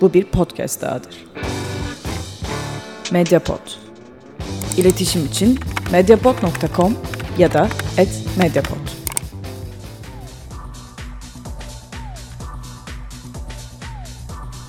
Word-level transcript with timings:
Bu 0.00 0.14
bir 0.14 0.24
podcast 0.24 0.82
dahadır. 0.82 1.26
Mediapod. 3.12 3.58
İletişim 4.76 5.26
için 5.26 5.60
mediapod.com 5.92 6.94
ya 7.38 7.52
da 7.52 7.68
@mediapod. 8.38 8.76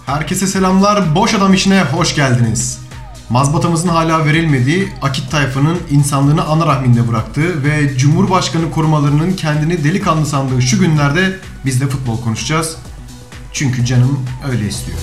Herkese 0.05 0.48
selamlar. 0.48 1.16
Boş 1.16 1.34
Adam 1.34 1.54
işine 1.54 1.84
hoş 1.84 2.16
geldiniz. 2.16 2.80
Mazbatamızın 3.30 3.89
hala 3.89 4.25
verilmediği, 4.25 4.89
Akit 5.02 5.32
tayfanın 5.32 5.78
insanlığını 5.91 6.46
ana 6.46 6.68
rahminde 6.68 7.07
bıraktığı 7.07 7.64
ve 7.64 7.98
Cumhurbaşkanı 7.98 8.71
korumalarının 8.71 9.34
kendini 9.34 9.84
delikanlı 9.84 10.25
sandığı 10.25 10.62
şu 10.62 10.80
günlerde 10.80 11.39
biz 11.66 11.82
de 11.82 11.88
futbol 11.88 12.21
konuşacağız. 12.21 12.78
Çünkü 13.54 13.86
canım 13.86 14.25
öyle 14.52 14.68
istiyor. 14.68 14.98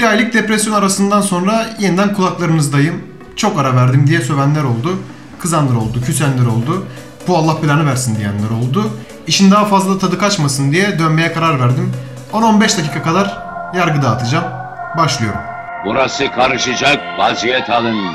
Bir 0.00 0.04
aylık 0.04 0.34
depresyon 0.34 0.74
arasından 0.74 1.20
sonra 1.20 1.66
yeniden 1.78 2.14
kulaklarınızdayım. 2.14 3.02
Çok 3.36 3.58
ara 3.58 3.76
verdim 3.76 4.06
diye 4.06 4.20
sövenler 4.20 4.62
oldu. 4.62 4.98
Kızanlar 5.38 5.74
oldu, 5.74 6.00
küsenler 6.06 6.46
oldu. 6.46 6.86
Bu 7.28 7.36
Allah 7.36 7.62
belanı 7.62 7.86
versin 7.86 8.16
diyenler 8.16 8.50
oldu. 8.50 8.90
İşin 9.26 9.50
daha 9.50 9.64
fazla 9.64 9.98
tadı 9.98 10.18
kaçmasın 10.18 10.72
diye 10.72 10.98
dönmeye 10.98 11.32
karar 11.32 11.60
verdim. 11.60 11.92
10-15 12.32 12.60
dakika 12.60 13.02
kadar 13.02 13.38
yargı 13.74 14.02
dağıtacağım. 14.02 14.44
Başlıyorum. 14.98 15.40
Burası 15.86 16.30
karışacak, 16.30 17.18
vaziyet 17.18 17.70
alın. 17.70 18.14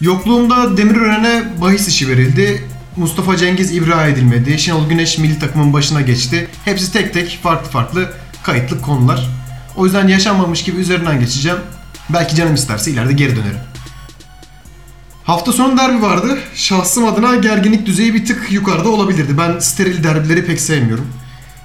Yokluğumda 0.00 0.76
Demirören'e 0.76 1.60
bahis 1.60 1.88
işi 1.88 2.08
verildi. 2.08 2.68
Mustafa 2.96 3.36
Cengiz 3.36 3.72
ibra 3.72 4.06
edilmedi. 4.06 4.58
Şenol 4.58 4.88
Güneş 4.88 5.18
milli 5.18 5.38
takımın 5.38 5.72
başına 5.72 6.00
geçti. 6.00 6.48
Hepsi 6.64 6.92
tek 6.92 7.14
tek 7.14 7.38
farklı 7.42 7.70
farklı 7.70 8.12
kayıtlı 8.42 8.80
konular. 8.80 9.28
O 9.76 9.84
yüzden 9.84 10.08
yaşanmamış 10.08 10.62
gibi 10.62 10.80
üzerinden 10.80 11.20
geçeceğim. 11.20 11.58
Belki 12.10 12.36
canım 12.36 12.54
isterse 12.54 12.90
ileride 12.90 13.12
geri 13.12 13.36
dönerim. 13.36 13.58
Hafta 15.24 15.52
sonu 15.52 15.78
derbi 15.78 16.02
vardı. 16.02 16.38
Şahsım 16.54 17.04
adına 17.04 17.36
gerginlik 17.36 17.86
düzeyi 17.86 18.14
bir 18.14 18.26
tık 18.26 18.52
yukarıda 18.52 18.88
olabilirdi. 18.88 19.38
Ben 19.38 19.58
steril 19.58 20.04
derbileri 20.04 20.46
pek 20.46 20.60
sevmiyorum. 20.60 21.06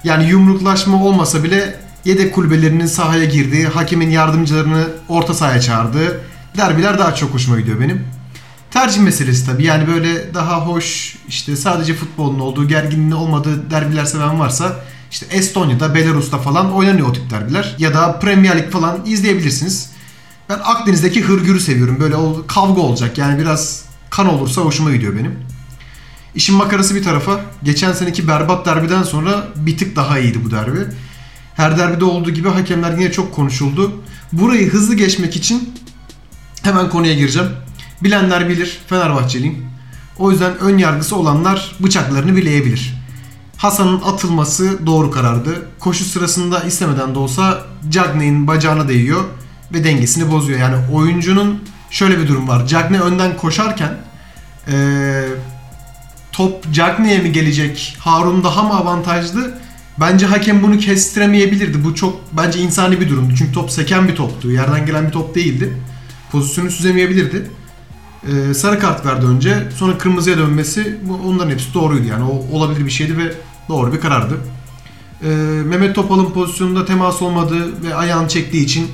Yani 0.04 0.28
yumruklaşma 0.28 1.04
olmasa 1.04 1.44
bile 1.44 1.80
yedek 2.04 2.34
kulübelerinin 2.34 2.86
sahaya 2.86 3.24
girdiği, 3.24 3.66
hakemin 3.66 4.10
yardımcılarını 4.10 4.88
orta 5.08 5.34
sahaya 5.34 5.60
çağırdığı 5.60 6.20
derbiler 6.56 6.98
daha 6.98 7.14
çok 7.14 7.34
hoşuma 7.34 7.60
gidiyor 7.60 7.80
benim. 7.80 8.04
Tercih 8.72 9.00
meselesi 9.00 9.46
tabii. 9.46 9.64
Yani 9.64 9.86
böyle 9.86 10.34
daha 10.34 10.66
hoş, 10.66 11.16
işte 11.28 11.56
sadece 11.56 11.94
futbolun 11.94 12.38
olduğu, 12.38 12.68
gerginliğin 12.68 13.10
olmadığı 13.10 13.70
derbiler 13.70 14.04
seven 14.04 14.40
varsa 14.40 14.84
işte 15.10 15.26
Estonya'da, 15.30 15.94
Belarus'ta 15.94 16.38
falan 16.38 16.72
oynanıyor 16.72 17.08
o 17.08 17.12
tip 17.12 17.30
derbiler. 17.30 17.76
Ya 17.78 17.94
da 17.94 18.18
Premier 18.18 18.58
Lig 18.58 18.70
falan 18.70 19.06
izleyebilirsiniz. 19.06 19.90
Ben 20.48 20.58
Akdeniz'deki 20.64 21.22
hırgürü 21.22 21.60
seviyorum. 21.60 21.96
Böyle 22.00 22.16
o 22.16 22.46
kavga 22.46 22.80
olacak. 22.80 23.18
Yani 23.18 23.38
biraz 23.40 23.84
kan 24.10 24.34
olursa 24.34 24.60
hoşuma 24.60 24.92
gidiyor 24.92 25.16
benim. 25.16 25.38
İşin 26.34 26.56
makarası 26.56 26.94
bir 26.94 27.02
tarafa. 27.02 27.40
Geçen 27.62 27.92
seneki 27.92 28.28
berbat 28.28 28.66
derbiden 28.66 29.02
sonra 29.02 29.48
bir 29.56 29.78
tık 29.78 29.96
daha 29.96 30.18
iyiydi 30.18 30.44
bu 30.44 30.50
derbi. 30.50 30.80
Her 31.54 31.78
derbide 31.78 32.04
olduğu 32.04 32.30
gibi 32.30 32.48
hakemler 32.48 32.98
yine 32.98 33.12
çok 33.12 33.34
konuşuldu. 33.34 34.02
Burayı 34.32 34.70
hızlı 34.70 34.94
geçmek 34.94 35.36
için 35.36 35.74
hemen 36.62 36.90
konuya 36.90 37.14
gireceğim. 37.14 37.48
Bilenler 38.04 38.48
bilir 38.48 38.78
Fenerbahçeliyim. 38.86 39.66
O 40.18 40.30
yüzden 40.30 40.58
ön 40.58 40.78
yargısı 40.78 41.16
olanlar 41.16 41.76
bıçaklarını 41.80 42.36
bileyebilir. 42.36 42.94
Hasan'ın 43.56 44.00
atılması 44.00 44.86
doğru 44.86 45.10
karardı. 45.10 45.66
Koşu 45.78 46.04
sırasında 46.04 46.60
istemeden 46.60 47.14
de 47.14 47.18
olsa 47.18 47.64
Cagney'in 47.90 48.46
bacağına 48.46 48.88
değiyor 48.88 49.24
ve 49.72 49.84
dengesini 49.84 50.30
bozuyor. 50.32 50.58
Yani 50.58 50.76
oyuncunun 50.92 51.62
şöyle 51.90 52.18
bir 52.18 52.28
durum 52.28 52.48
var. 52.48 52.66
Cagney 52.66 53.00
önden 53.00 53.36
koşarken 53.36 53.96
ee, 54.68 55.24
top 56.32 56.72
Cagney'e 56.72 57.18
mi 57.18 57.32
gelecek? 57.32 57.96
Harun 57.98 58.44
daha 58.44 58.62
mı 58.62 58.74
avantajlı? 58.74 59.58
Bence 60.00 60.26
hakem 60.26 60.62
bunu 60.62 60.78
kestiremeyebilirdi. 60.78 61.84
Bu 61.84 61.94
çok 61.94 62.20
bence 62.32 62.58
insani 62.58 63.00
bir 63.00 63.08
durumdu. 63.08 63.34
Çünkü 63.38 63.52
top 63.52 63.70
seken 63.70 64.08
bir 64.08 64.16
toptu. 64.16 64.50
Yerden 64.50 64.86
gelen 64.86 65.06
bir 65.06 65.12
top 65.12 65.34
değildi. 65.34 65.78
Pozisyonu 66.32 66.70
süzemeyebilirdi. 66.70 67.50
Ee, 68.28 68.54
sarı 68.54 68.78
kart 68.78 69.06
verdi 69.06 69.26
önce. 69.26 69.68
Sonra 69.76 69.98
kırmızıya 69.98 70.38
dönmesi 70.38 70.98
bu, 71.02 71.14
onların 71.14 71.50
hepsi 71.50 71.74
doğruydu. 71.74 72.06
Yani 72.08 72.24
o 72.24 72.56
olabilir 72.56 72.86
bir 72.86 72.90
şeydi 72.90 73.18
ve 73.18 73.32
doğru 73.68 73.92
bir 73.92 74.00
karardı. 74.00 74.34
Ee, 75.22 75.28
Mehmet 75.64 75.94
Topal'ın 75.94 76.30
pozisyonunda 76.30 76.84
temas 76.84 77.22
olmadığı 77.22 77.82
ve 77.82 77.94
ayağını 77.94 78.28
çektiği 78.28 78.64
için 78.64 78.88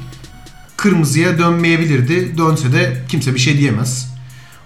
kırmızıya 0.76 1.38
dönmeyebilirdi. 1.38 2.38
Dönse 2.38 2.72
de 2.72 3.04
kimse 3.08 3.34
bir 3.34 3.38
şey 3.38 3.58
diyemez. 3.58 4.14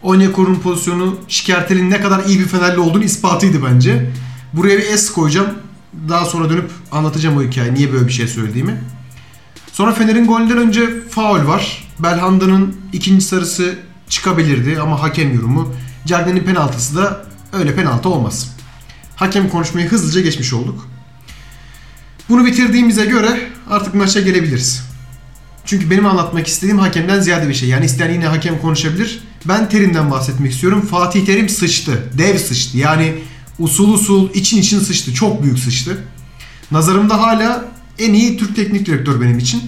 Onyekuru'nun 0.03 0.61
pozisyonu 0.61 1.17
Şikertel'in 1.29 1.91
ne 1.91 2.01
kadar 2.01 2.25
iyi 2.25 2.39
bir 2.39 2.47
Fenerli 2.47 2.81
olduğunu 2.81 3.05
ispatıydı 3.05 3.65
bence. 3.65 4.11
Buraya 4.53 4.79
bir 4.79 4.87
es 4.87 5.13
koyacağım. 5.13 5.49
Daha 6.09 6.25
sonra 6.25 6.51
dönüp 6.51 6.71
anlatacağım 6.93 7.37
o 7.37 7.43
hikayeyi. 7.43 7.75
Niye 7.75 7.93
böyle 7.93 8.07
bir 8.07 8.13
şey 8.13 8.29
söylediğimi. 8.29 8.81
Sonra 9.73 9.93
Fener'in 9.93 10.27
golünden 10.27 10.59
önce 10.59 11.01
faul 11.11 11.47
var. 11.47 11.89
Belhanda'nın 11.99 12.77
ikinci 12.93 13.25
sarısı 13.25 13.75
çıkabilirdi 14.13 14.81
ama 14.81 15.03
hakem 15.03 15.35
yorumu. 15.35 15.75
Cagney'in 16.07 16.45
penaltısı 16.45 16.97
da 16.97 17.25
öyle 17.53 17.75
penaltı 17.75 18.09
olmaz. 18.09 18.57
Hakem 19.17 19.49
konuşmayı 19.49 19.89
hızlıca 19.89 20.21
geçmiş 20.21 20.53
olduk. 20.53 20.89
Bunu 22.29 22.47
bitirdiğimize 22.47 23.05
göre 23.05 23.49
artık 23.71 23.95
maça 23.95 24.21
gelebiliriz. 24.21 24.83
Çünkü 25.65 25.91
benim 25.91 26.07
anlatmak 26.07 26.47
istediğim 26.47 26.79
hakemden 26.79 27.21
ziyade 27.21 27.49
bir 27.49 27.55
şey. 27.55 27.69
Yani 27.69 27.85
isteyen 27.85 28.11
yine 28.13 28.27
hakem 28.27 28.59
konuşabilir. 28.59 29.21
Ben 29.45 29.69
Terim'den 29.69 30.11
bahsetmek 30.11 30.53
istiyorum. 30.53 30.87
Fatih 30.91 31.27
Terim 31.27 31.49
sıçtı. 31.49 32.11
Dev 32.19 32.39
sıçtı. 32.39 32.79
Yani 32.79 33.15
usul 33.59 33.93
usul 33.93 34.35
için 34.35 34.59
için 34.59 34.81
sıçtı. 34.81 35.15
Çok 35.15 35.43
büyük 35.43 35.59
sıçtı. 35.59 36.05
Nazarımda 36.71 37.23
hala 37.23 37.65
en 37.99 38.13
iyi 38.13 38.39
Türk 38.39 38.57
teknik 38.57 38.87
direktör 38.87 39.21
benim 39.21 39.39
için. 39.39 39.63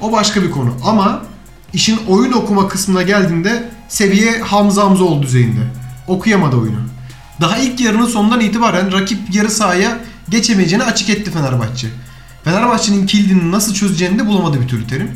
O 0.00 0.12
başka 0.12 0.42
bir 0.42 0.50
konu. 0.50 0.74
Ama 0.84 1.22
işin 1.72 1.98
oyun 2.08 2.32
okuma 2.32 2.68
kısmına 2.68 3.02
geldiğinde 3.02 3.70
seviye 3.88 4.40
Hamza 4.40 4.84
Hamzoğlu 4.84 5.22
düzeyinde. 5.22 5.60
Okuyamadı 6.06 6.56
oyunu. 6.56 6.80
Daha 7.40 7.58
ilk 7.58 7.80
yarının 7.80 8.06
sonundan 8.06 8.40
itibaren 8.40 8.92
rakip 8.92 9.34
yarı 9.34 9.50
sahaya 9.50 9.98
geçemeyeceğini 10.28 10.84
açık 10.84 11.10
etti 11.10 11.30
Fenerbahçe. 11.30 11.88
Fenerbahçe'nin 12.44 13.06
kilidini 13.06 13.52
nasıl 13.52 13.74
çözeceğini 13.74 14.18
de 14.18 14.26
bulamadı 14.26 14.60
bir 14.60 14.68
türlü 14.68 14.86
terim. 14.86 15.10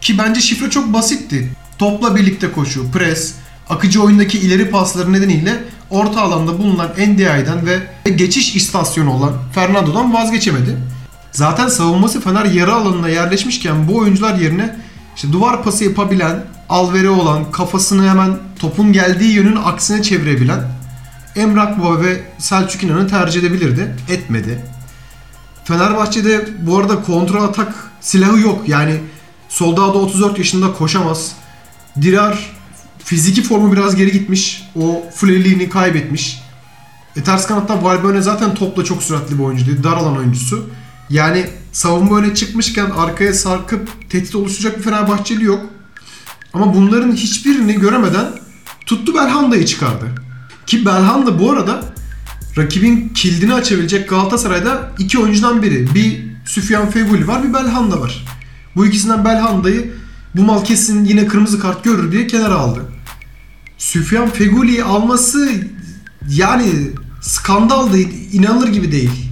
Ki 0.00 0.18
bence 0.18 0.40
şifre 0.40 0.70
çok 0.70 0.92
basitti. 0.92 1.50
Topla 1.78 2.16
birlikte 2.16 2.52
koşu, 2.52 2.90
pres, 2.90 3.34
akıcı 3.68 4.02
oyundaki 4.02 4.38
ileri 4.38 4.70
pasları 4.70 5.12
nedeniyle 5.12 5.64
orta 5.90 6.20
alanda 6.20 6.58
bulunan 6.58 6.88
NDI'den 6.88 7.66
ve 7.66 7.78
geçiş 8.16 8.56
istasyonu 8.56 9.12
olan 9.12 9.32
Fernando'dan 9.54 10.14
vazgeçemedi. 10.14 10.76
Zaten 11.32 11.68
savunması 11.68 12.20
Fener 12.20 12.44
yarı 12.44 12.74
alanına 12.74 13.08
yerleşmişken 13.08 13.88
bu 13.88 13.96
oyuncular 13.96 14.34
yerine 14.34 14.76
işte 15.16 15.32
duvar 15.32 15.62
pası 15.62 15.84
yapabilen, 15.84 16.44
alveri 16.68 17.08
olan, 17.08 17.50
kafasını 17.50 18.08
hemen 18.08 18.38
topun 18.58 18.92
geldiği 18.92 19.32
yönün 19.32 19.56
aksine 19.56 20.02
çevirebilen 20.02 20.60
Emrak 21.36 21.80
Baba 21.80 22.00
ve 22.00 22.20
Selçuk 22.38 22.82
İnan'ı 22.82 23.08
tercih 23.08 23.40
edebilirdi. 23.40 23.96
Etmedi. 24.08 24.64
Fenerbahçe'de 25.64 26.48
bu 26.66 26.78
arada 26.78 27.02
kontra 27.02 27.42
atak 27.42 27.90
silahı 28.00 28.40
yok. 28.40 28.68
Yani 28.68 29.00
Soldado 29.48 29.98
34 29.98 30.38
yaşında 30.38 30.72
koşamaz. 30.72 31.32
Dirar 32.00 32.50
fiziki 32.98 33.42
formu 33.42 33.72
biraz 33.72 33.96
geri 33.96 34.12
gitmiş. 34.12 34.62
O 34.80 35.02
flelliğini 35.14 35.68
kaybetmiş. 35.68 36.42
E 37.16 37.22
ters 37.22 37.46
kanatta 37.46 37.84
Valbuena 37.84 38.20
zaten 38.20 38.54
topla 38.54 38.84
çok 38.84 39.02
süratli 39.02 39.38
bir 39.38 39.42
oyuncu 39.42 39.66
değil. 39.66 39.82
Dar 39.82 39.96
alan 39.96 40.16
oyuncusu. 40.16 40.70
Yani 41.10 41.46
savunma 41.76 42.18
öne 42.18 42.34
çıkmışken 42.34 42.90
arkaya 42.90 43.34
sarkıp 43.34 44.10
tehdit 44.10 44.34
oluşturacak 44.34 44.78
bir 44.78 44.82
Fenerbahçeli 44.82 45.44
yok. 45.44 45.66
Ama 46.52 46.74
bunların 46.74 47.12
hiçbirini 47.12 47.74
göremeden 47.74 48.26
tuttu 48.86 49.14
Belhanda'yı 49.14 49.66
çıkardı. 49.66 50.04
Ki 50.66 50.86
Belhanda 50.86 51.40
bu 51.40 51.52
arada 51.52 51.84
rakibin 52.56 53.08
kilidini 53.08 53.54
açabilecek 53.54 54.08
Galatasaray'da 54.08 54.92
iki 54.98 55.18
oyuncudan 55.18 55.62
biri. 55.62 55.94
Bir 55.94 56.24
Süfyan 56.46 56.90
Feguli 56.90 57.28
var 57.28 57.44
bir 57.44 57.54
Belhanda 57.54 58.00
var. 58.00 58.24
Bu 58.76 58.86
ikisinden 58.86 59.24
Belhanda'yı 59.24 59.92
bu 60.34 60.42
mal 60.42 60.64
kesin 60.64 61.04
yine 61.04 61.26
kırmızı 61.26 61.60
kart 61.60 61.84
görür 61.84 62.12
diye 62.12 62.26
kenara 62.26 62.54
aldı. 62.54 62.80
Süfyan 63.78 64.30
Feguli'yi 64.30 64.84
alması 64.84 65.50
yani 66.28 66.70
skandaldı, 67.20 67.98
inanılır 68.32 68.68
gibi 68.68 68.92
değil. 68.92 69.25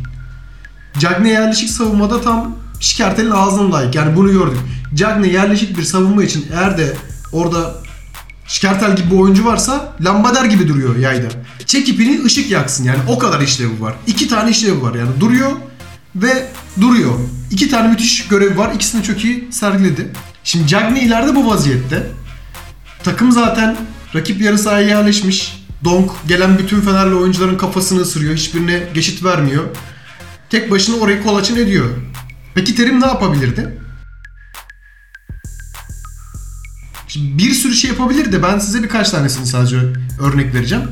Cagney 0.99 1.33
yerleşik 1.33 1.71
savunmada 1.71 2.21
tam 2.21 2.57
Şikertel'in 2.81 3.31
ağzına. 3.31 3.83
Yani 3.95 4.17
bunu 4.17 4.33
gördük. 4.33 4.59
Cagney 4.95 5.33
yerleşik 5.33 5.79
bir 5.79 5.83
savunma 5.83 6.25
için 6.25 6.47
eğer 6.53 6.79
de 6.79 6.97
orada 7.33 7.75
Şkertel 8.47 8.97
gibi 8.97 9.11
bir 9.11 9.17
oyuncu 9.17 9.45
varsa 9.45 9.97
lambader 10.01 10.45
gibi 10.45 10.69
duruyor 10.69 10.97
yayda. 10.97 11.29
Çek 11.67 11.89
ipini 11.89 12.25
ışık 12.25 12.51
yaksın 12.51 12.85
yani 12.85 12.99
o 13.09 13.19
kadar 13.19 13.41
işlevi 13.41 13.81
var. 13.81 13.95
İki 14.07 14.29
tane 14.29 14.51
işlevi 14.51 14.83
var 14.83 14.95
yani 14.95 15.21
duruyor 15.21 15.53
ve 16.17 16.49
duruyor. 16.81 17.13
İki 17.51 17.71
tane 17.71 17.89
müthiş 17.89 18.29
görevi 18.29 18.59
var. 18.59 18.75
İkisini 18.75 19.03
çok 19.03 19.25
iyi 19.25 19.49
sergiledi. 19.53 20.13
Şimdi 20.45 20.67
Cagney 20.67 21.05
ileride 21.05 21.35
bu 21.35 21.47
vaziyette. 21.51 22.07
Takım 23.05 23.33
zaten 23.33 23.77
rakip 24.15 24.41
yarı 24.41 24.59
sahaya 24.59 24.89
yerleşmiş. 24.89 25.65
Donk 25.85 26.11
gelen 26.29 26.59
bütün 26.59 26.81
Fenerli 26.81 27.15
oyuncuların 27.15 27.59
kafasını 27.59 28.01
ısırıyor. 28.01 28.35
Hiçbirine 28.35 28.83
geçit 28.95 29.25
vermiyor. 29.25 29.65
Tek 30.51 30.71
başına 30.71 30.97
orayı 30.97 31.23
kolaçan 31.23 31.59
ediyor. 31.59 31.89
Peki 32.55 32.75
Terim 32.75 33.01
ne 33.01 33.07
yapabilirdi? 33.07 33.79
Şimdi 37.09 37.39
bir 37.39 37.55
sürü 37.55 37.75
şey 37.75 37.91
yapabilir 37.91 38.33
de 38.33 38.43
ben 38.43 38.59
size 38.59 38.83
birkaç 38.83 39.11
tanesini 39.11 39.47
sadece 39.47 39.77
örnek 40.21 40.55
vereceğim. 40.55 40.85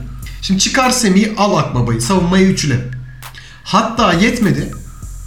Şimdi 0.43 0.61
çıkar 0.61 0.91
Semih'i 0.91 1.35
al 1.37 1.57
Akbaba'yı 1.57 2.01
savunmayı 2.01 2.47
üçüle. 2.47 2.81
Hatta 3.65 4.13
yetmedi. 4.13 4.71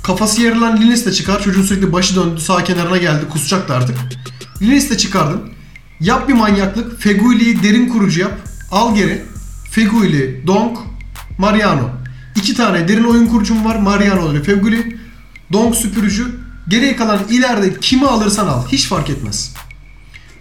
Kafası 0.03 0.41
yarılan 0.41 0.81
Lines 0.81 1.05
de 1.05 1.11
çıkar. 1.11 1.43
Çocuğun 1.43 1.63
sürekli 1.63 1.93
başı 1.93 2.15
döndü 2.15 2.41
sağ 2.41 2.63
kenarına 2.63 2.97
geldi 2.97 3.25
kusacaktı 3.29 3.73
artık. 3.73 3.97
Lines 4.61 4.89
de 4.89 4.97
çıkardın. 4.97 5.41
Yap 5.99 6.27
bir 6.27 6.33
manyaklık. 6.33 7.01
Feguli'yi 7.01 7.63
derin 7.63 7.89
kurucu 7.89 8.21
yap. 8.21 8.33
Al 8.71 8.95
geri. 8.95 9.25
Feguli, 9.71 10.47
Donk, 10.47 10.77
Mariano. 11.37 11.89
İki 12.35 12.53
tane 12.53 12.87
derin 12.87 13.03
oyun 13.03 13.27
kurucum 13.27 13.65
var. 13.65 13.75
Mariano 13.75 14.31
ile 14.31 14.43
Feguli. 14.43 14.97
Donk 15.53 15.75
süpürücü. 15.75 16.35
Geriye 16.67 16.95
kalan 16.95 17.19
ileride 17.29 17.79
kimi 17.79 18.07
alırsan 18.07 18.47
al. 18.47 18.67
Hiç 18.67 18.87
fark 18.87 19.09
etmez. 19.09 19.53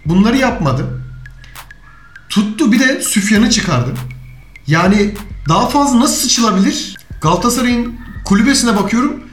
Bunları 0.05 0.37
yapmadı. 0.37 1.01
Tuttu 2.29 2.71
bir 2.71 2.79
de 2.79 3.01
Süfyan'ı 3.01 3.49
çıkardı. 3.49 3.93
Yani 4.67 5.13
daha 5.49 5.69
fazla 5.69 5.99
nasıl 5.99 6.15
sıçılabilir? 6.15 6.97
Galatasaray'ın 7.21 7.95
kulübesine 8.25 8.75
bakıyorum. 8.75 9.23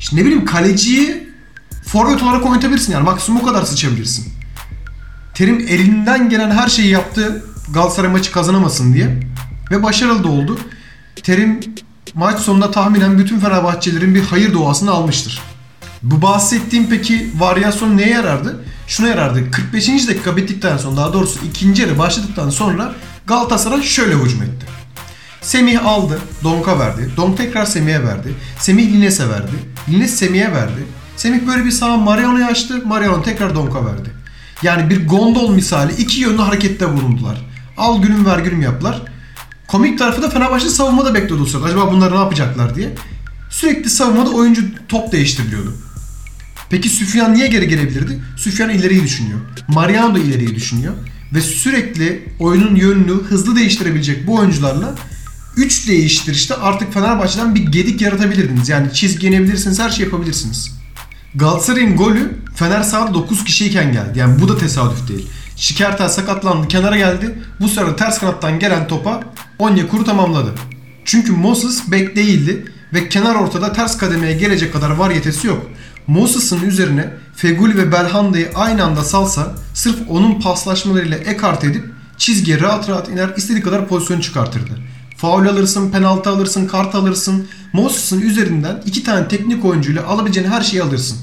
İşte 0.00 0.16
ne 0.16 0.20
bileyim 0.20 0.44
kaleciyi 0.44 1.28
forvet 1.86 2.22
olarak 2.22 2.46
oynatabilirsin 2.46 2.92
yani 2.92 3.04
maksimum 3.04 3.40
o 3.42 3.44
kadar 3.44 3.62
sıçabilirsin. 3.62 4.32
Terim 5.34 5.66
elinden 5.68 6.28
gelen 6.28 6.50
her 6.50 6.68
şeyi 6.68 6.88
yaptı 6.88 7.44
Galatasaray 7.74 8.10
maçı 8.10 8.32
kazanamasın 8.32 8.94
diye. 8.94 9.20
Ve 9.70 9.82
başarılı 9.82 10.24
da 10.24 10.28
oldu. 10.28 10.58
Terim 11.22 11.60
maç 12.14 12.38
sonunda 12.38 12.70
tahminen 12.70 13.18
bütün 13.18 13.40
Fenerbahçelilerin 13.40 14.14
bir 14.14 14.22
hayır 14.22 14.52
duasını 14.52 14.90
almıştır. 14.90 15.40
Bu 16.02 16.22
bahsettiğim 16.22 16.86
peki 16.90 17.30
varyasyon 17.38 17.96
neye 17.96 18.10
yarardı? 18.10 18.64
Şuna 18.86 19.08
yarardı. 19.08 19.50
45. 19.50 20.08
dakika 20.08 20.36
bittikten 20.36 20.76
sonra 20.76 20.96
daha 20.96 21.12
doğrusu 21.12 21.38
ikinci 21.46 21.82
yarı 21.82 21.98
başladıktan 21.98 22.50
sonra 22.50 22.94
Galatasaray 23.26 23.82
şöyle 23.82 24.14
hücum 24.14 24.42
etti. 24.42 24.66
Semih 25.40 25.86
aldı, 25.86 26.18
Donk'a 26.44 26.78
verdi. 26.78 27.10
Donk 27.16 27.36
tekrar 27.36 27.64
Semih'e 27.64 28.04
verdi. 28.04 28.34
Semih 28.58 28.92
Lines'e 28.92 29.28
verdi. 29.28 29.52
Lines 29.88 30.14
Semih'e 30.14 30.52
verdi. 30.52 30.86
Semih 31.16 31.46
böyle 31.46 31.64
bir 31.64 31.70
sağa 31.70 31.96
Mariano'ya 31.96 32.46
açtı. 32.46 32.82
Mariano 32.86 33.22
tekrar 33.22 33.54
Donk'a 33.54 33.86
verdi. 33.86 34.10
Yani 34.62 34.90
bir 34.90 35.08
gondol 35.08 35.50
misali 35.50 35.92
iki 35.92 36.20
yönlü 36.20 36.42
harekette 36.42 36.92
bulundular. 36.92 37.46
Al 37.76 38.02
günüm 38.02 38.26
ver 38.26 38.38
günüm 38.38 38.62
yaptılar. 38.62 39.02
Komik 39.68 39.98
tarafı 39.98 40.22
da 40.22 40.30
Fenerbahçe 40.30 40.68
savunmada 40.68 41.14
bekledi 41.14 41.34
o 41.42 41.46
sırada. 41.46 41.64
Acaba 41.66 41.92
bunlar 41.92 42.12
ne 42.12 42.16
yapacaklar 42.16 42.74
diye. 42.74 42.94
Sürekli 43.50 43.90
savunmada 43.90 44.30
oyuncu 44.30 44.62
top 44.88 45.12
değiştiriliyordu. 45.12 45.74
Peki 46.70 46.88
Süfyan 46.88 47.34
niye 47.34 47.46
geri 47.46 47.68
gelebilirdi? 47.68 48.22
Süfyan 48.36 48.70
ileriyi 48.70 49.02
düşünüyor. 49.02 49.40
Mariano 49.68 50.14
da 50.14 50.18
ileriyi 50.18 50.54
düşünüyor. 50.54 50.94
Ve 51.34 51.40
sürekli 51.40 52.28
oyunun 52.38 52.74
yönünü 52.74 53.22
hızlı 53.28 53.56
değiştirebilecek 53.56 54.26
bu 54.26 54.34
oyuncularla 54.34 54.94
3 55.56 55.88
değiştirişte 55.88 56.54
artık 56.54 56.94
Fenerbahçe'den 56.94 57.54
bir 57.54 57.66
gedik 57.66 58.00
yaratabilirdiniz. 58.00 58.68
Yani 58.68 58.92
çizgi 58.92 59.26
yenebilirsiniz, 59.26 59.80
her 59.80 59.90
şey 59.90 60.04
yapabilirsiniz. 60.04 60.76
Galatasaray'ın 61.34 61.96
golü 61.96 62.36
Fener 62.54 62.82
sahada 62.82 63.14
9 63.14 63.44
kişiyken 63.44 63.92
geldi. 63.92 64.18
Yani 64.18 64.40
bu 64.40 64.48
da 64.48 64.58
tesadüf 64.58 65.08
değil. 65.08 65.28
Şikertel 65.56 66.08
sakatlandı, 66.08 66.68
kenara 66.68 66.96
geldi. 66.96 67.38
Bu 67.60 67.68
sırada 67.68 67.96
ters 67.96 68.18
kanattan 68.18 68.58
gelen 68.58 68.88
topa 68.88 69.20
Onyekuru 69.58 70.04
tamamladı. 70.04 70.50
Çünkü 71.04 71.32
Moses 71.32 71.90
bek 71.90 72.16
değildi 72.16 72.64
ve 72.94 73.08
kenar 73.08 73.34
ortada 73.34 73.72
ters 73.72 73.96
kademeye 73.96 74.32
gelecek 74.32 74.72
kadar 74.72 74.90
varyetesi 74.90 75.46
yok. 75.46 75.70
Moses'ın 76.06 76.60
üzerine 76.60 77.10
Feguli 77.36 77.76
ve 77.76 77.92
Belhanda'yı 77.92 78.50
aynı 78.54 78.84
anda 78.84 79.04
salsa 79.04 79.54
sırf 79.74 79.96
onun 80.08 80.40
paslaşmalarıyla 80.40 81.16
ekart 81.16 81.64
edip 81.64 81.84
çizgiye 82.18 82.60
rahat 82.60 82.88
rahat 82.88 83.08
iner 83.08 83.28
istediği 83.36 83.62
kadar 83.62 83.88
pozisyon 83.88 84.20
çıkartırdı. 84.20 84.70
Faul 85.16 85.46
alırsın, 85.46 85.90
penaltı 85.90 86.30
alırsın, 86.30 86.66
kart 86.66 86.94
alırsın. 86.94 87.48
Moses'ın 87.72 88.20
üzerinden 88.20 88.82
iki 88.86 89.04
tane 89.04 89.28
teknik 89.28 89.64
oyuncuyla 89.64 90.06
alabileceğin 90.06 90.48
her 90.48 90.62
şeyi 90.62 90.82
alırsın. 90.82 91.18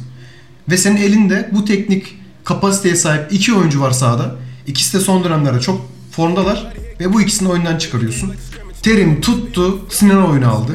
Ve 0.69 0.77
senin 0.77 0.97
elinde 0.97 1.49
bu 1.51 1.65
teknik 1.65 2.22
kapasiteye 2.43 2.95
sahip 2.95 3.33
iki 3.33 3.53
oyuncu 3.53 3.81
var 3.81 3.91
sahada. 3.91 4.35
İkisi 4.67 4.97
de 4.97 5.01
son 5.01 5.23
dönemlerde 5.23 5.59
çok 5.59 5.81
formdalar 6.11 6.73
ve 6.99 7.13
bu 7.13 7.21
ikisini 7.21 7.49
oyundan 7.49 7.77
çıkarıyorsun. 7.77 8.33
Terim 8.81 9.21
tuttu, 9.21 9.79
Sinan 9.89 10.29
oyunu 10.29 10.51
aldı. 10.51 10.71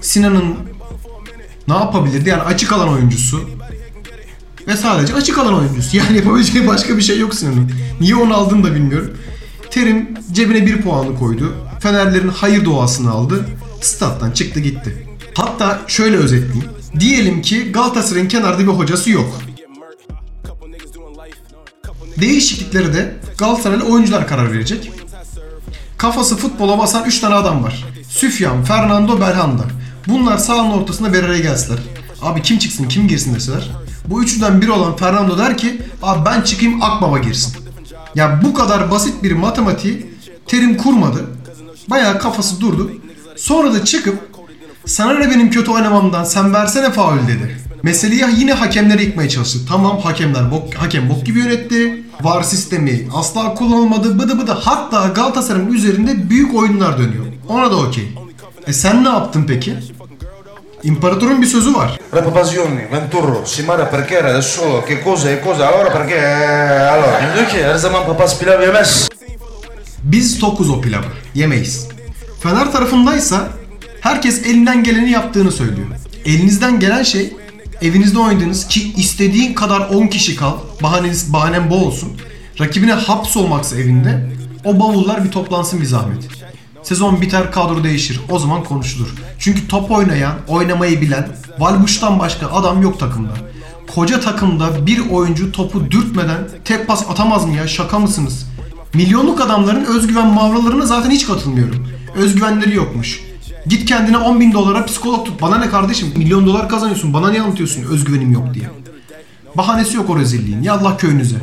Sinan'ın 0.00 0.54
ne 1.68 1.74
yapabilirdi? 1.74 2.28
Yani 2.28 2.42
açık 2.42 2.72
alan 2.72 2.88
oyuncusu. 2.88 3.50
Ve 4.66 4.76
sadece 4.76 5.14
açık 5.14 5.38
alan 5.38 5.54
oyuncusu. 5.54 5.96
Yani 5.96 6.16
yapabileceği 6.16 6.66
başka 6.66 6.96
bir 6.96 7.02
şey 7.02 7.18
yok 7.18 7.34
Sinan'ın. 7.34 7.70
Niye 8.00 8.16
onu 8.16 8.34
aldığını 8.34 8.64
da 8.64 8.74
bilmiyorum. 8.74 9.10
Terim 9.70 10.08
cebine 10.32 10.66
bir 10.66 10.82
puanı 10.82 11.18
koydu. 11.18 11.54
Fenerlerin 11.80 12.28
hayır 12.28 12.64
doğasını 12.64 13.10
aldı. 13.10 13.46
Stat'tan 13.80 14.30
çıktı 14.30 14.60
gitti. 14.60 15.06
Hatta 15.34 15.80
şöyle 15.86 16.16
özetleyeyim. 16.16 16.64
Diyelim 17.00 17.42
ki 17.42 17.72
Galatasaray'ın 17.72 18.28
kenarda 18.28 18.58
bir 18.58 18.66
hocası 18.66 19.10
yok. 19.10 19.40
Değişiklikleri 22.20 22.94
de 22.94 23.16
Galatasaraylı 23.38 23.84
oyuncular 23.84 24.28
karar 24.28 24.52
verecek. 24.52 24.92
Kafası 25.98 26.36
futbola 26.36 26.78
basan 26.78 27.04
3 27.04 27.20
tane 27.20 27.34
adam 27.34 27.64
var. 27.64 27.84
Süfyan, 28.08 28.64
Fernando, 28.64 29.20
Belhanda. 29.20 29.62
Bunlar 30.08 30.38
sahanın 30.38 30.70
ortasında 30.70 31.12
bir 31.12 31.24
araya 31.24 31.40
gelseler. 31.40 31.78
Abi 32.22 32.42
kim 32.42 32.58
çıksın 32.58 32.88
kim 32.88 33.08
girsin 33.08 33.34
deseler. 33.34 33.70
Bu 34.06 34.22
üçünden 34.22 34.60
biri 34.60 34.70
olan 34.70 34.96
Fernando 34.96 35.38
der 35.38 35.58
ki 35.58 35.82
abi 36.02 36.24
ben 36.24 36.42
çıkayım 36.42 36.82
Akbaba 36.82 37.18
girsin. 37.18 37.54
Ya 38.14 38.40
bu 38.44 38.54
kadar 38.54 38.90
basit 38.90 39.22
bir 39.22 39.32
matematiği 39.32 40.06
terim 40.46 40.76
kurmadı. 40.76 41.24
Bayağı 41.88 42.18
kafası 42.18 42.60
durdu. 42.60 42.92
Sonra 43.36 43.74
da 43.74 43.84
çıkıp 43.84 44.28
sana 44.86 45.12
ne 45.12 45.30
benim 45.30 45.50
kötü 45.50 45.70
oynamamdan 45.70 46.24
sen 46.24 46.54
versene 46.54 46.90
faul 46.92 47.18
dedi. 47.28 47.56
Meseleyi 47.82 48.24
yine 48.38 48.52
hakemlere 48.52 49.02
yıkmaya 49.02 49.28
çalıştı. 49.28 49.58
Tamam 49.68 49.98
hakemler 49.98 50.50
bok, 50.50 50.74
hakem 50.74 51.08
bok 51.08 51.26
gibi 51.26 51.38
yönetti. 51.38 52.02
VAR 52.20 52.42
sistemi 52.42 53.08
asla 53.14 53.54
kullanılmadı 53.54 54.18
bıdı 54.18 54.38
bıdı. 54.38 54.52
Hatta 54.52 55.08
Galatasaray'ın 55.08 55.72
üzerinde 55.72 56.30
büyük 56.30 56.54
oyunlar 56.54 56.98
dönüyor. 56.98 57.24
Ona 57.48 57.70
da 57.70 57.76
okey. 57.76 58.08
E 58.66 58.72
sen 58.72 59.04
ne 59.04 59.08
yaptın 59.08 59.44
peki? 59.48 59.74
İmparatorun 60.82 61.42
bir 61.42 61.46
sözü 61.46 61.74
var. 61.74 62.00
La 62.14 62.24
Papazioni, 62.24 62.88
Venturro, 62.92 63.42
Simara 63.44 63.90
perché 63.90 64.14
era 64.14 64.28
adesso 64.28 64.84
che 64.88 65.02
cosa 65.04 65.30
e 65.30 65.40
cosa 65.44 65.68
allora 65.68 65.90
perché 65.90 66.18
allora 66.94 67.20
yani 67.22 67.34
diyor 67.34 67.48
ki 67.48 67.64
her 67.64 67.74
zaman 67.74 68.06
papaz 68.06 68.38
pilav 68.38 68.62
yemez. 68.62 69.08
Biz 70.02 70.38
tokuz 70.38 70.70
o 70.70 70.80
pilavı. 70.80 71.06
Yemeyiz. 71.34 71.88
Fener 72.40 72.72
tarafındaysa 72.72 73.48
herkes 74.00 74.46
elinden 74.46 74.84
geleni 74.84 75.10
yaptığını 75.10 75.52
söylüyor. 75.52 75.86
Elinizden 76.24 76.80
gelen 76.80 77.02
şey 77.02 77.32
evinizde 77.82 78.18
oynadığınız 78.18 78.68
ki 78.68 78.92
istediğin 78.96 79.54
kadar 79.54 79.80
10 79.80 80.06
kişi 80.06 80.36
kal. 80.36 80.52
Bahaneniz, 80.82 81.32
bahanen 81.32 81.70
bu 81.70 81.86
olsun. 81.86 82.12
Rakibine 82.60 82.92
hapsolmaksa 82.92 83.76
evinde 83.76 84.30
o 84.64 84.80
bavullar 84.80 85.24
bir 85.24 85.30
toplansın 85.30 85.80
bir 85.80 85.86
zahmet. 85.86 86.28
Sezon 86.82 87.20
biter 87.20 87.52
kadro 87.52 87.84
değişir. 87.84 88.20
O 88.30 88.38
zaman 88.38 88.64
konuşulur. 88.64 89.14
Çünkü 89.38 89.68
top 89.68 89.90
oynayan, 89.90 90.34
oynamayı 90.48 91.00
bilen, 91.00 91.28
Valbuş'tan 91.58 92.18
başka 92.18 92.46
adam 92.46 92.82
yok 92.82 93.00
takımda. 93.00 93.34
Koca 93.94 94.20
takımda 94.20 94.86
bir 94.86 95.10
oyuncu 95.10 95.52
topu 95.52 95.90
dürtmeden 95.90 96.48
tek 96.64 96.86
pas 96.86 97.10
atamaz 97.10 97.46
mı 97.46 97.54
ya? 97.54 97.68
Şaka 97.68 97.98
mısınız? 97.98 98.46
Milyonluk 98.94 99.40
adamların 99.40 99.84
özgüven 99.84 100.26
mavralarına 100.26 100.86
zaten 100.86 101.10
hiç 101.10 101.26
katılmıyorum. 101.26 101.88
Özgüvenleri 102.16 102.74
yokmuş. 102.74 103.27
Git 103.66 103.84
kendine 103.88 104.16
10 104.16 104.40
bin 104.40 104.52
dolara 104.52 104.84
psikolog 104.84 105.26
tut. 105.26 105.42
Bana 105.42 105.58
ne 105.58 105.70
kardeşim? 105.70 106.12
Milyon 106.16 106.46
dolar 106.46 106.68
kazanıyorsun. 106.68 107.12
Bana 107.12 107.30
niye 107.30 107.42
anlatıyorsun 107.42 107.82
özgüvenim 107.82 108.32
yok 108.32 108.54
diye. 108.54 108.70
Bahanesi 109.54 109.96
yok 109.96 110.10
o 110.10 110.18
rezilliğin. 110.18 110.62
Ya 110.62 110.72
Allah 110.74 110.96
köyünüze. 110.96 111.36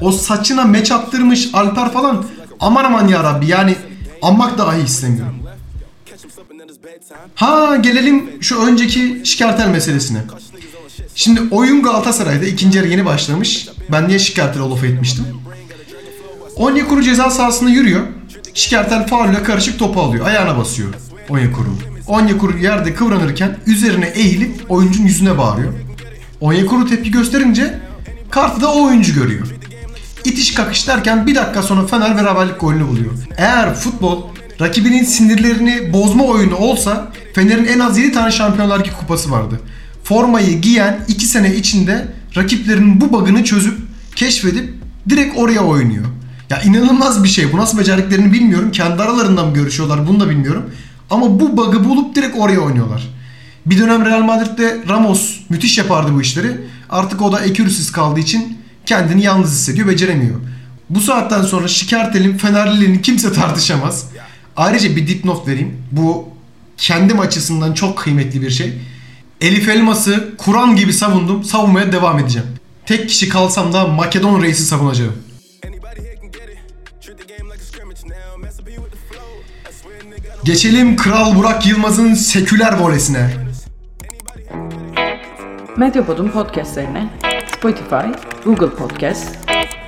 O 0.00 0.12
saçına 0.12 0.64
meç 0.64 0.92
attırmış 0.92 1.50
Alper 1.54 1.92
falan. 1.92 2.24
Aman 2.60 2.84
aman 2.84 3.08
ya 3.08 3.24
Rabbi 3.24 3.46
yani 3.46 3.76
anmak 4.22 4.58
dahi 4.58 4.82
istemiyorum. 4.82 5.34
Ha 7.34 7.76
gelelim 7.76 8.30
şu 8.40 8.62
önceki 8.62 9.22
şikartel 9.24 9.68
meselesine. 9.68 10.22
Şimdi 11.14 11.40
oyun 11.50 11.82
Galatasaray'da 11.82 12.44
ikinci 12.44 12.78
yarı 12.78 12.88
yeni 12.88 13.04
başlamış. 13.04 13.68
Ben 13.92 14.08
niye 14.08 14.18
Şikertel'e 14.18 14.62
laf 14.62 14.84
etmiştim. 14.84 15.24
Onyekuru 16.56 17.02
ceza 17.02 17.30
sahasında 17.30 17.70
yürüyor. 17.70 18.06
Şikertel 18.54 19.06
faulle 19.06 19.42
karışık 19.42 19.78
topu 19.78 20.00
alıyor. 20.00 20.26
Ayağına 20.26 20.58
basıyor 20.58 20.94
Onyekuru'nun. 21.28 21.78
Onyekuru 22.06 22.58
yerde 22.58 22.94
kıvranırken 22.94 23.56
üzerine 23.66 24.06
eğilip 24.06 24.54
oyuncunun 24.68 25.06
yüzüne 25.06 25.38
bağırıyor. 25.38 25.72
Onyekuru 26.40 26.88
tepki 26.88 27.10
gösterince 27.10 27.78
kartı 28.30 28.60
da 28.60 28.72
o 28.72 28.86
oyuncu 28.86 29.14
görüyor. 29.14 29.46
İtiş 30.24 30.54
kakış 30.54 30.88
derken 30.88 31.26
bir 31.26 31.34
dakika 31.34 31.62
sonra 31.62 31.86
Fener 31.86 32.16
beraberlik 32.16 32.60
golünü 32.60 32.88
buluyor. 32.88 33.12
Eğer 33.36 33.74
futbol 33.74 34.22
rakibinin 34.60 35.04
sinirlerini 35.04 35.92
bozma 35.92 36.24
oyunu 36.24 36.56
olsa 36.56 37.12
Fener'in 37.34 37.64
en 37.64 37.78
az 37.78 37.98
7 37.98 38.12
tane 38.12 38.30
Şampiyonlar 38.30 38.80
Ligi 38.80 38.92
kupası 38.92 39.30
vardı. 39.30 39.60
Formayı 40.04 40.60
giyen 40.60 41.00
2 41.08 41.26
sene 41.26 41.54
içinde 41.54 42.08
rakiplerinin 42.36 43.00
bu 43.00 43.12
bug'ını 43.12 43.44
çözüp 43.44 43.78
keşfedip 44.16 44.74
direkt 45.08 45.38
oraya 45.38 45.60
oynuyor. 45.60 46.04
Ya 46.50 46.62
inanılmaz 46.62 47.24
bir 47.24 47.28
şey. 47.28 47.52
Bu 47.52 47.56
nasıl 47.56 47.78
becerdiklerini 47.78 48.32
bilmiyorum. 48.32 48.72
Kendi 48.72 49.02
aralarından 49.02 49.48
mı 49.48 49.54
görüşüyorlar 49.54 50.08
bunu 50.08 50.20
da 50.20 50.30
bilmiyorum. 50.30 50.70
Ama 51.10 51.40
bu 51.40 51.56
bug'ı 51.56 51.84
bulup 51.84 52.14
direkt 52.14 52.36
oraya 52.38 52.60
oynuyorlar. 52.60 53.08
Bir 53.66 53.78
dönem 53.78 54.04
Real 54.04 54.22
Madrid'de 54.22 54.84
Ramos 54.88 55.36
müthiş 55.48 55.78
yapardı 55.78 56.14
bu 56.14 56.20
işleri. 56.20 56.60
Artık 56.90 57.22
o 57.22 57.32
da 57.32 57.40
ekürüsüz 57.40 57.92
kaldığı 57.92 58.20
için 58.20 58.58
kendini 58.86 59.22
yalnız 59.22 59.50
hissediyor, 59.50 59.88
beceremiyor. 59.88 60.40
Bu 60.90 61.00
saatten 61.00 61.42
sonra 61.42 61.68
Şikertel'in 61.68 62.38
Fenerliliğini 62.38 63.02
kimse 63.02 63.32
tartışamaz. 63.32 64.06
Ayrıca 64.56 64.96
bir 64.96 65.08
dipnot 65.08 65.48
vereyim. 65.48 65.76
Bu 65.92 66.28
kendim 66.76 67.20
açısından 67.20 67.74
çok 67.74 67.98
kıymetli 67.98 68.42
bir 68.42 68.50
şey. 68.50 68.72
Elif 69.40 69.68
Elmas'ı 69.68 70.34
Kur'an 70.38 70.76
gibi 70.76 70.92
savundum. 70.92 71.44
Savunmaya 71.44 71.92
devam 71.92 72.18
edeceğim. 72.18 72.48
Tek 72.86 73.08
kişi 73.08 73.28
kalsam 73.28 73.72
da 73.72 73.86
Makedon 73.86 74.42
reisi 74.42 74.64
savunacağım. 74.64 75.12
Geçelim 80.46 80.96
Kral 80.96 81.36
Burak 81.36 81.66
Yılmaz'ın 81.66 82.14
seküler 82.14 82.78
volesine. 82.78 83.30
Medyapod'un 85.76 86.28
podcastlerine 86.28 87.10
Spotify, 87.56 88.34
Google 88.44 88.70
Podcast, 88.70 89.38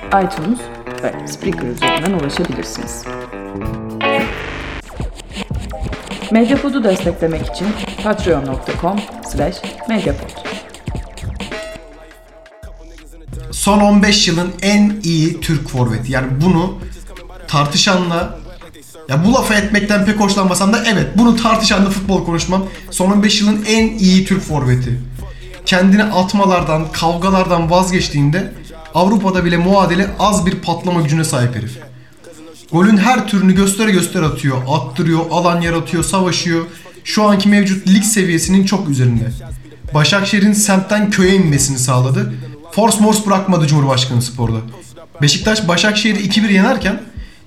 iTunes 0.07 0.59
ve 1.03 1.27
Spreaker 1.27 1.67
üzerinden 1.67 2.11
ulaşabilirsiniz. 2.11 3.03
Medyapod'u 6.31 6.83
desteklemek 6.83 7.41
için 7.41 7.67
patreon.com 8.03 8.99
slash 9.31 9.55
medyapod. 9.89 10.29
Son 13.51 13.79
15 13.79 14.27
yılın 14.27 14.51
en 14.61 14.99
iyi 15.03 15.41
Türk 15.41 15.69
forveti. 15.69 16.11
Yani 16.11 16.27
bunu 16.41 16.79
tartışanla 17.47 18.48
ya 19.09 19.25
bu 19.25 19.33
lafı 19.33 19.53
etmekten 19.53 20.05
pek 20.05 20.19
hoşlanmasam 20.19 20.73
da 20.73 20.83
evet 20.85 21.07
bunu 21.17 21.35
tartışanla 21.35 21.89
futbol 21.89 22.25
konuşmam. 22.25 22.65
Son 22.91 23.11
15 23.11 23.41
yılın 23.41 23.65
en 23.67 23.97
iyi 23.97 24.25
Türk 24.25 24.41
forveti. 24.41 24.99
Kendini 25.65 26.03
atmalardan, 26.03 26.91
kavgalardan 26.91 27.71
vazgeçtiğinde 27.71 28.53
Avrupa'da 28.95 29.45
bile 29.45 29.57
muadili 29.57 30.07
az 30.19 30.45
bir 30.45 30.55
patlama 30.55 31.01
gücüne 31.01 31.23
sahip 31.23 31.55
herif. 31.55 31.79
Golün 32.71 32.97
her 32.97 33.27
türünü 33.27 33.55
göstere 33.55 33.91
göster 33.91 34.21
atıyor, 34.21 34.57
attırıyor, 34.69 35.19
alan 35.31 35.61
yaratıyor, 35.61 36.03
savaşıyor. 36.03 36.65
Şu 37.03 37.23
anki 37.23 37.49
mevcut 37.49 37.87
lig 37.87 38.03
seviyesinin 38.03 38.65
çok 38.65 38.89
üzerinde. 38.89 39.31
Başakşehir'in 39.93 40.53
semtten 40.53 41.09
köye 41.09 41.35
inmesini 41.35 41.79
sağladı. 41.79 42.33
Force 42.71 42.99
Morse 42.99 43.25
bırakmadı 43.25 43.67
Cumhurbaşkanı 43.67 44.21
Spor'da. 44.21 44.57
Beşiktaş 45.21 45.67
Başakşehir'i 45.67 46.27
2-1 46.27 46.51
yenerken 46.51 47.01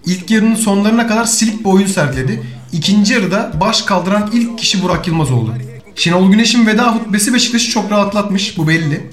ilk 0.07 0.31
yarının 0.31 0.55
sonlarına 0.55 1.07
kadar 1.07 1.25
silik 1.25 1.61
bir 1.61 1.71
oyun 1.71 1.87
sergiledi. 1.87 2.43
İkinci 2.73 3.13
yarıda 3.13 3.53
baş 3.61 3.83
kaldıran 3.83 4.31
ilk 4.33 4.59
kişi 4.59 4.83
Burak 4.83 5.07
Yılmaz 5.07 5.31
oldu. 5.31 5.55
Şenol 5.95 6.31
Güneş'in 6.31 6.67
veda 6.67 6.95
hutbesi 6.95 7.35
Beşiktaş'ı 7.35 7.71
çok 7.71 7.91
rahatlatmış, 7.91 8.59
bu 8.59 8.69
belli. 8.69 9.11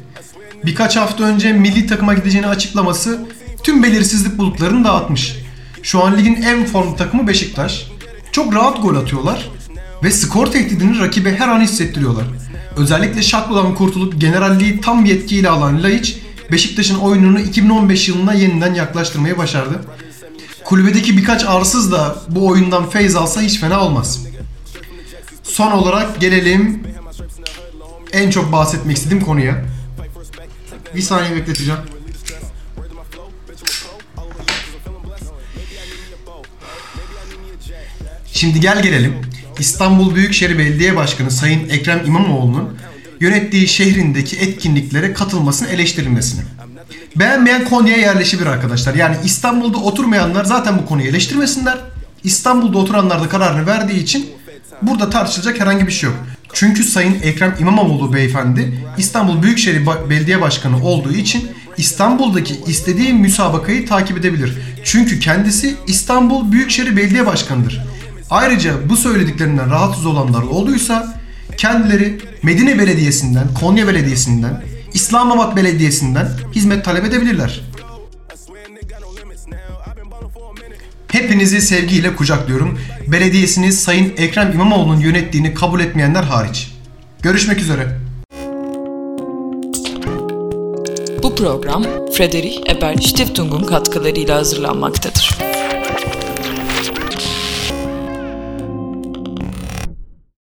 Birkaç 0.66 0.98
hafta 0.98 1.24
önce 1.24 1.54
milli 1.54 1.88
takıma 1.88 2.14
gideceğini 2.14 2.48
açıklaması 2.48 3.26
tüm 3.64 3.84
belirsizlik 3.84 4.38
bulutlarını 4.38 4.84
dağıtmış. 4.84 5.36
Şu 5.84 6.04
an 6.04 6.18
ligin 6.18 6.36
en 6.36 6.66
formlu 6.66 6.96
takımı 6.96 7.28
Beşiktaş. 7.28 7.88
Çok 8.32 8.56
rahat 8.56 8.82
gol 8.82 8.96
atıyorlar 8.96 9.50
ve 10.04 10.12
skor 10.12 10.48
tehdidini 10.48 11.00
rakibe 11.00 11.36
her 11.36 11.48
an 11.48 11.62
hissettiriyorlar. 11.62 12.26
Özellikle 12.78 13.22
Şaklı'dan 13.22 13.76
kurtulup 13.76 14.22
generalliği 14.22 14.82
tam 14.82 15.06
yetkiyle 15.06 15.50
alan 15.50 15.84
Laiç, 15.84 16.18
Beşiktaş'ın 16.52 17.00
oyununu 17.00 17.40
2015 17.40 18.10
yılına 18.10 18.34
yeniden 18.34 18.74
yaklaştırmayı 18.74 19.38
başardı. 19.38 19.82
Kulübedeki 20.70 21.18
birkaç 21.18 21.46
arsız 21.46 21.92
da 21.92 22.16
bu 22.30 22.48
oyundan 22.48 22.90
feyz 22.90 23.16
alsa 23.16 23.42
hiç 23.42 23.60
fena 23.60 23.82
olmaz. 23.82 24.20
Son 25.44 25.72
olarak 25.72 26.22
gelelim 26.22 26.84
en 28.14 28.30
çok 28.30 28.52
bahsetmek 28.52 28.98
istediğim 28.98 29.24
konuya. 29.24 29.66
Bir 30.96 31.02
saniye 31.02 31.36
bekleteceğim. 31.36 31.80
Şimdi 38.34 38.60
gel 38.60 38.84
gelelim. 38.84 39.14
İstanbul 39.60 40.16
Büyükşehir 40.16 40.58
Belediye 40.58 40.96
Başkanı 40.96 41.32
Sayın 41.32 41.70
Ekrem 41.70 42.06
İmamoğlu'nun 42.06 42.78
yönettiği 43.20 43.68
şehrindeki 43.68 44.38
etkinliklere 44.38 45.14
katılmasını 45.14 45.70
eleştirilmesini. 45.70 46.42
Beğenmeyen 47.16 47.66
Konya'ya 47.66 48.02
yerleşebilir 48.02 48.48
arkadaşlar. 48.48 48.96
Yani 48.96 49.16
İstanbul'da 49.24 49.78
oturmayanlar 49.78 50.46
zaten 50.46 50.78
bu 50.78 50.86
konuyu 50.86 51.08
eleştirmesinler. 51.08 51.78
İstanbul'da 52.24 52.78
oturanlar 52.78 53.22
da 53.24 53.30
kararını 53.30 53.68
verdiği 53.68 54.04
için 54.04 54.30
burada 54.82 55.10
tartışılacak 55.10 55.60
herhangi 55.60 55.88
bir 55.88 55.92
şey 55.92 56.10
yok. 56.10 56.20
Çünkü 56.54 56.84
Sayın 56.84 57.18
Ekrem 57.24 57.56
İmamoğlu 57.60 58.14
beyefendi 58.14 58.86
İstanbul 58.98 59.44
Büyükşehir 59.44 59.86
Belediye 60.10 60.42
Başkanı 60.42 60.84
olduğu 60.84 61.14
için 61.14 61.52
İstanbul'daki 61.78 62.56
istediği 62.68 63.14
müsabakayı 63.14 63.88
takip 63.88 64.18
edebilir. 64.18 64.58
Çünkü 64.84 65.20
kendisi 65.20 65.76
İstanbul 65.88 66.52
Büyükşehir 66.52 66.98
Belediye 66.98 67.26
Başkanı'dır. 67.26 67.84
Ayrıca 68.30 68.90
bu 68.90 68.98
söylediklerinden 68.98 69.70
rahatsız 69.70 70.06
olanlar 70.06 70.44
olduysa 70.44 71.20
kendileri 71.58 72.18
Medine 72.44 72.80
Belediyesi'nden, 72.80 73.54
Konya 73.54 73.88
Belediyesi'nden, 73.88 74.64
İslamabad 74.94 75.56
Belediyesi'nden 75.56 76.30
hizmet 76.56 76.86
talep 76.86 77.06
edebilirler. 77.06 77.62
Hepinizi 81.12 81.62
sevgiyle 81.62 82.16
kucaklıyorum. 82.16 82.80
Belediyesiniz 83.08 83.84
Sayın 83.84 84.14
Ekrem 84.18 84.52
İmamoğlu'nun 84.52 85.00
yönettiğini 85.00 85.54
kabul 85.54 85.80
etmeyenler 85.80 86.24
hariç. 86.24 86.72
Görüşmek 87.22 87.60
üzere. 87.60 88.00
Bu 91.24 91.36
program 91.36 91.84
Frederic 92.14 92.72
Ebert 92.72 93.04
Stiftung'un 93.04 93.64
katkılarıyla 93.64 94.36
hazırlanmaktadır. 94.36 95.38